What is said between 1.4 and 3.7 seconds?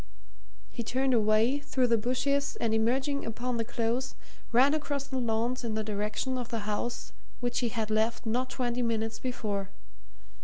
through the bushes and emerging upon the